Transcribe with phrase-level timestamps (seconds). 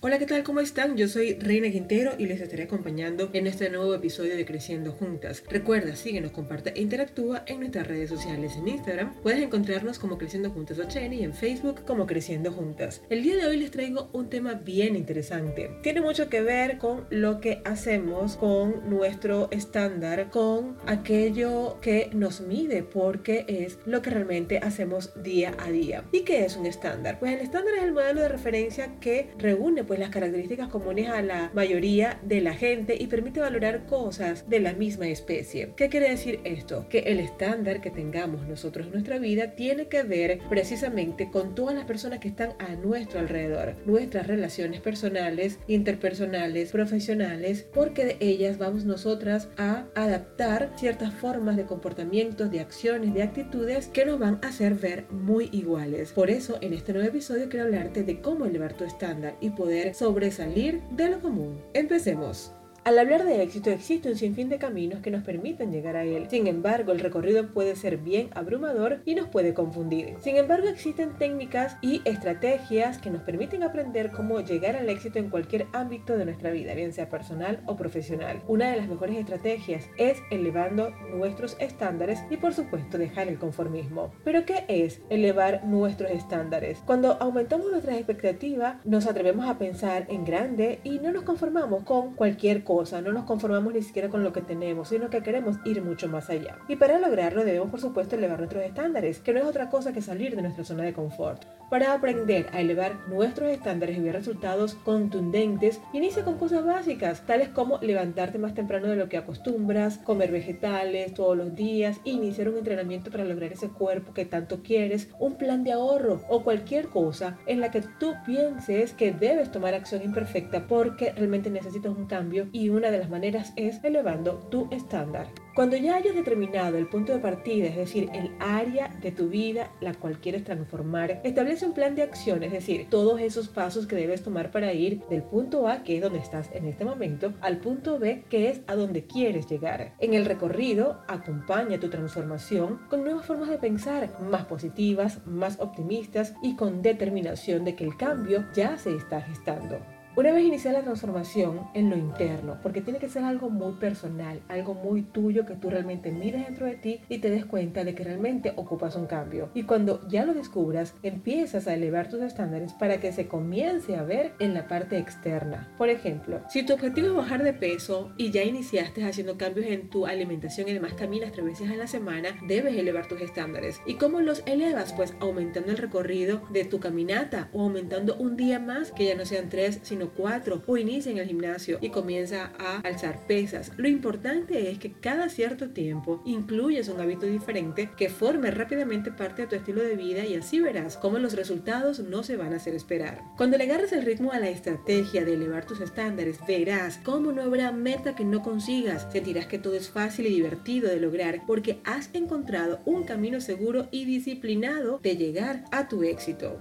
[0.00, 0.44] Hola, ¿qué tal?
[0.44, 0.96] ¿Cómo están?
[0.96, 5.42] Yo soy Reina Quintero y les estaré acompañando en este nuevo episodio de Creciendo Juntas.
[5.50, 8.54] Recuerda, síguenos, comparte e interactúa en nuestras redes sociales.
[8.56, 13.02] En Instagram puedes encontrarnos como Creciendo Juntas 80 y en Facebook como Creciendo Juntas.
[13.10, 15.68] El día de hoy les traigo un tema bien interesante.
[15.82, 22.40] Tiene mucho que ver con lo que hacemos con nuestro estándar, con aquello que nos
[22.40, 26.04] mide, porque es lo que realmente hacemos día a día.
[26.12, 27.18] ¿Y qué es un estándar?
[27.18, 31.22] Pues el estándar es el modelo de referencia que reúne pues las características comunes a
[31.22, 35.72] la mayoría de la gente y permite valorar cosas de la misma especie.
[35.76, 36.86] ¿Qué quiere decir esto?
[36.90, 41.74] Que el estándar que tengamos nosotros en nuestra vida tiene que ver precisamente con todas
[41.74, 48.58] las personas que están a nuestro alrededor, nuestras relaciones personales, interpersonales, profesionales, porque de ellas
[48.58, 54.38] vamos nosotras a adaptar ciertas formas de comportamientos, de acciones, de actitudes que nos van
[54.42, 56.12] a hacer ver muy iguales.
[56.12, 59.77] Por eso en este nuevo episodio quiero hablarte de cómo elevar tu estándar y poder
[59.94, 61.60] sobresalir de lo común.
[61.74, 62.52] Empecemos.
[62.88, 66.26] Al hablar de éxito existe un sinfín de caminos que nos permiten llegar a él.
[66.30, 70.14] Sin embargo, el recorrido puede ser bien abrumador y nos puede confundir.
[70.20, 75.28] Sin embargo, existen técnicas y estrategias que nos permiten aprender cómo llegar al éxito en
[75.28, 78.42] cualquier ámbito de nuestra vida, bien sea personal o profesional.
[78.48, 84.12] Una de las mejores estrategias es elevando nuestros estándares y por supuesto dejar el conformismo.
[84.24, 86.78] Pero ¿qué es elevar nuestros estándares?
[86.86, 92.14] Cuando aumentamos nuestras expectativas, nos atrevemos a pensar en grande y no nos conformamos con
[92.14, 95.82] cualquier cosa no nos conformamos ni siquiera con lo que tenemos, sino que queremos ir
[95.82, 96.58] mucho más allá.
[96.68, 100.00] Y para lograrlo debemos por supuesto elevar nuestros estándares, que no es otra cosa que
[100.00, 101.44] salir de nuestra zona de confort.
[101.70, 107.50] Para aprender a elevar nuestros estándares y ver resultados contundentes, inicia con cosas básicas, tales
[107.50, 112.58] como levantarte más temprano de lo que acostumbras, comer vegetales todos los días, iniciar un
[112.58, 117.36] entrenamiento para lograr ese cuerpo que tanto quieres, un plan de ahorro o cualquier cosa
[117.46, 122.48] en la que tú pienses que debes tomar acción imperfecta porque realmente necesitas un cambio
[122.68, 125.28] una de las maneras es elevando tu estándar.
[125.54, 129.72] Cuando ya hayas determinado el punto de partida, es decir, el área de tu vida
[129.80, 133.96] la cual quieres transformar, establece un plan de acción, es decir, todos esos pasos que
[133.96, 137.58] debes tomar para ir del punto A, que es donde estás en este momento, al
[137.58, 139.94] punto B, que es a donde quieres llegar.
[139.98, 146.34] En el recorrido, acompaña tu transformación con nuevas formas de pensar, más positivas, más optimistas
[146.40, 149.97] y con determinación de que el cambio ya se está gestando.
[150.18, 154.40] Una vez iniciada la transformación en lo interno, porque tiene que ser algo muy personal,
[154.48, 157.94] algo muy tuyo que tú realmente mires dentro de ti y te des cuenta de
[157.94, 159.48] que realmente ocupas un cambio.
[159.54, 164.02] Y cuando ya lo descubras, empiezas a elevar tus estándares para que se comience a
[164.02, 165.72] ver en la parte externa.
[165.78, 169.88] Por ejemplo, si tu objetivo es bajar de peso y ya iniciaste haciendo cambios en
[169.88, 173.80] tu alimentación y además caminas tres veces a la semana, debes elevar tus estándares.
[173.86, 174.92] ¿Y cómo los elevas?
[174.94, 179.24] Pues aumentando el recorrido de tu caminata o aumentando un día más, que ya no
[179.24, 183.72] sean tres, sino cuatro o inicia en el gimnasio y comienza a alzar pesas.
[183.76, 189.42] Lo importante es que cada cierto tiempo incluyas un hábito diferente que forme rápidamente parte
[189.42, 192.56] de tu estilo de vida y así verás cómo los resultados no se van a
[192.56, 193.22] hacer esperar.
[193.36, 197.42] Cuando le agarres el ritmo a la estrategia de elevar tus estándares, verás cómo no
[197.42, 199.06] habrá meta que no consigas.
[199.12, 203.88] Sentirás que todo es fácil y divertido de lograr porque has encontrado un camino seguro
[203.90, 206.58] y disciplinado de llegar a tu éxito.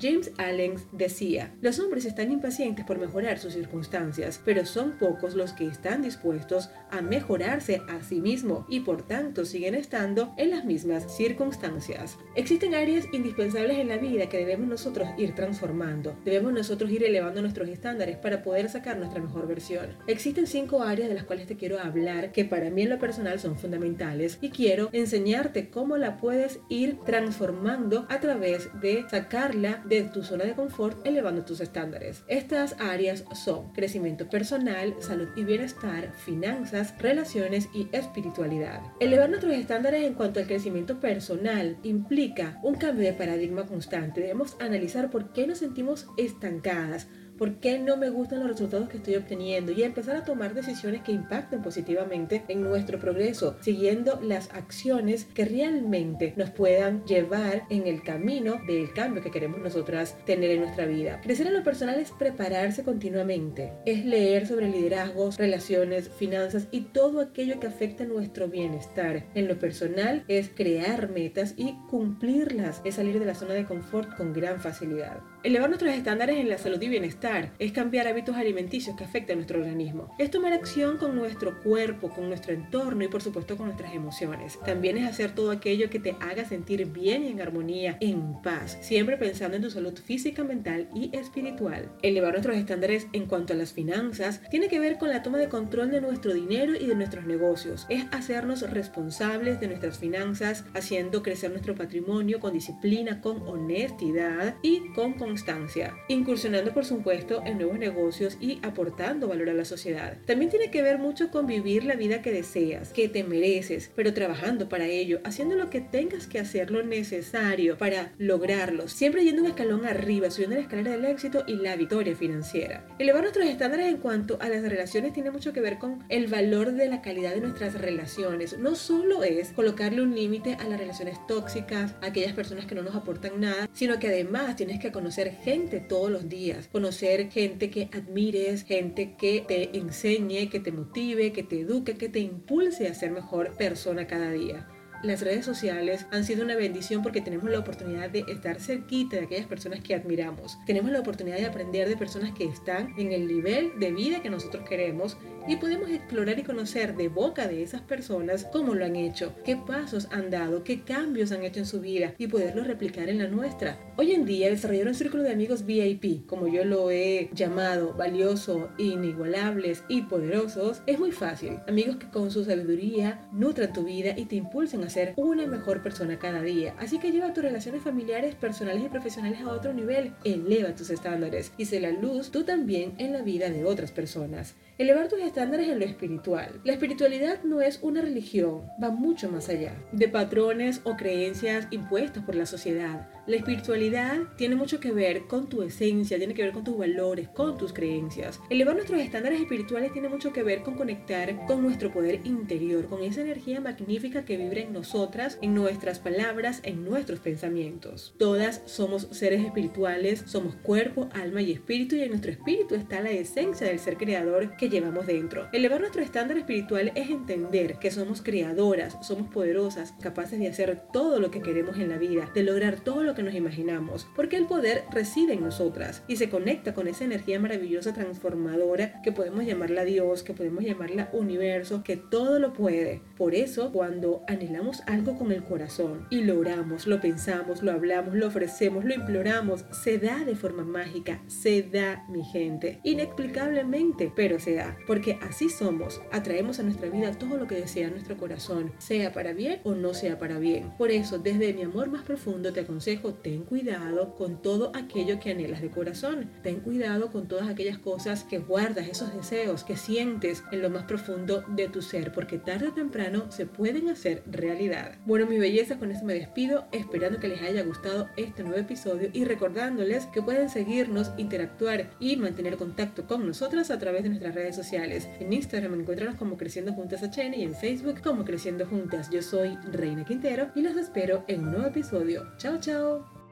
[0.00, 5.52] James Allen decía, los hombres están impacientes por mejorar sus circunstancias, pero son pocos los
[5.52, 10.64] que están dispuestos a mejorarse a sí mismos y por tanto siguen estando en las
[10.64, 12.18] mismas circunstancias.
[12.34, 16.16] Existen áreas indispensables en la vida que debemos nosotros ir transformando.
[16.24, 19.96] Debemos nosotros ir elevando nuestros estándares para poder sacar nuestra mejor versión.
[20.06, 23.38] Existen cinco áreas de las cuales te quiero hablar que para mí en lo personal
[23.38, 30.02] son fundamentales y quiero enseñarte cómo la puedes ir transformando a través de sacarla de
[30.02, 32.22] tu zona de confort elevando tus estándares.
[32.28, 38.80] Estas áreas son crecimiento personal, salud y bienestar, finanzas, relaciones y espiritualidad.
[39.00, 44.20] Elevar nuestros estándares en cuanto al crecimiento personal implica un cambio de paradigma constante.
[44.20, 47.08] Debemos analizar por qué nos sentimos estancadas
[47.38, 49.70] ¿Por qué no me gustan los resultados que estoy obteniendo?
[49.70, 55.44] Y empezar a tomar decisiones que impacten positivamente en nuestro progreso, siguiendo las acciones que
[55.44, 60.86] realmente nos puedan llevar en el camino del cambio que queremos nosotras tener en nuestra
[60.86, 61.20] vida.
[61.20, 67.20] Crecer en lo personal es prepararse continuamente, es leer sobre liderazgos, relaciones, finanzas y todo
[67.20, 69.26] aquello que afecta nuestro bienestar.
[69.34, 74.16] En lo personal es crear metas y cumplirlas, es salir de la zona de confort
[74.16, 75.20] con gran facilidad.
[75.42, 77.25] Elevar nuestros estándares en la salud y bienestar
[77.58, 80.14] es cambiar hábitos alimenticios que afectan a nuestro organismo.
[80.18, 84.58] Es tomar acción con nuestro cuerpo, con nuestro entorno y por supuesto con nuestras emociones.
[84.64, 88.78] También es hacer todo aquello que te haga sentir bien y en armonía, en paz,
[88.80, 91.90] siempre pensando en tu salud física, mental y espiritual.
[92.02, 95.48] Elevar nuestros estándares en cuanto a las finanzas tiene que ver con la toma de
[95.48, 97.86] control de nuestro dinero y de nuestros negocios.
[97.88, 104.92] Es hacernos responsables de nuestras finanzas, haciendo crecer nuestro patrimonio con disciplina, con honestidad y
[104.94, 110.18] con constancia, incursionando por supuesto en nuevos negocios y aportando valor a la sociedad.
[110.26, 114.12] También tiene que ver mucho con vivir la vida que deseas, que te mereces, pero
[114.12, 119.42] trabajando para ello, haciendo lo que tengas que hacer lo necesario para lograrlo, siempre yendo
[119.42, 122.86] un escalón arriba, subiendo la escalera del éxito y la victoria financiera.
[122.98, 126.72] Elevar nuestros estándares en cuanto a las relaciones tiene mucho que ver con el valor
[126.72, 128.58] de la calidad de nuestras relaciones.
[128.58, 132.82] No solo es colocarle un límite a las relaciones tóxicas, a aquellas personas que no
[132.82, 137.70] nos aportan nada, sino que además tienes que conocer gente todos los días, conocer gente
[137.70, 142.88] que admires, gente que te enseñe, que te motive, que te eduque, que te impulse
[142.88, 144.66] a ser mejor persona cada día
[145.02, 149.24] las redes sociales han sido una bendición porque tenemos la oportunidad de estar cerquita de
[149.24, 150.58] aquellas personas que admiramos.
[150.66, 154.30] Tenemos la oportunidad de aprender de personas que están en el nivel de vida que
[154.30, 155.16] nosotros queremos
[155.48, 159.56] y podemos explorar y conocer de boca de esas personas cómo lo han hecho, qué
[159.56, 163.28] pasos han dado, qué cambios han hecho en su vida y poderlo replicar en la
[163.28, 163.78] nuestra.
[163.96, 168.68] Hoy en día desarrollar un círculo de amigos VIP, como yo lo he llamado, valioso,
[168.78, 171.58] inigualables y poderosos, es muy fácil.
[171.68, 175.82] Amigos que con su sabiduría nutran tu vida y te impulsan a ser una mejor
[175.82, 176.74] persona cada día.
[176.78, 180.12] Así que lleva tus relaciones familiares, personales y profesionales a otro nivel.
[180.24, 184.54] Eleva tus estándares y sé la luz tú también en la vida de otras personas.
[184.78, 186.60] Elevar tus en lo espiritual.
[186.64, 192.24] La espiritualidad no es una religión, va mucho más allá de patrones o creencias impuestas
[192.24, 193.08] por la sociedad.
[193.26, 197.28] La espiritualidad tiene mucho que ver con tu esencia, tiene que ver con tus valores,
[197.28, 198.40] con tus creencias.
[198.50, 203.02] Elevar nuestros estándares espirituales tiene mucho que ver con conectar con nuestro poder interior, con
[203.02, 208.14] esa energía magnífica que vibra en nosotras, en nuestras palabras, en nuestros pensamientos.
[208.16, 213.10] Todas somos seres espirituales, somos cuerpo, alma y espíritu y en nuestro espíritu está la
[213.10, 215.25] esencia del ser creador que llevamos dentro.
[215.52, 221.20] Elevar nuestro estándar espiritual es entender que somos creadoras, somos poderosas, capaces de hacer todo
[221.20, 224.46] lo que queremos en la vida, de lograr todo lo que nos imaginamos, porque el
[224.46, 229.84] poder reside en nosotras y se conecta con esa energía maravillosa transformadora que podemos llamarla
[229.84, 233.00] Dios, que podemos llamarla universo, que todo lo puede.
[233.16, 238.26] Por eso, cuando anhelamos algo con el corazón y logramos, lo pensamos, lo hablamos, lo
[238.26, 244.56] ofrecemos, lo imploramos, se da de forma mágica, se da, mi gente, inexplicablemente, pero se
[244.86, 246.00] porque así somos.
[246.12, 249.94] Atraemos a nuestra vida todo lo que desea nuestro corazón, sea para bien o no
[249.94, 250.72] sea para bien.
[250.78, 255.30] Por eso, desde mi amor más profundo te aconsejo, ten cuidado con todo aquello que
[255.30, 256.30] anhelas de corazón.
[256.42, 260.84] Ten cuidado con todas aquellas cosas que guardas, esos deseos que sientes en lo más
[260.84, 264.98] profundo de tu ser, porque tarde o temprano se pueden hacer realidad.
[265.06, 269.10] Bueno, mi belleza, con esto me despido, esperando que les haya gustado este nuevo episodio
[269.12, 274.34] y recordándoles que pueden seguirnos, interactuar y mantener contacto con nosotras a través de nuestras
[274.34, 275.05] redes sociales.
[275.20, 279.10] En Instagram me encuentran como Creciendo Juntas HN y en Facebook como Creciendo Juntas.
[279.10, 282.24] Yo soy Reina Quintero y los espero en un nuevo episodio.
[282.38, 283.25] Chao, chao.